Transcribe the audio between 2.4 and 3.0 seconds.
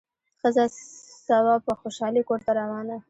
روانه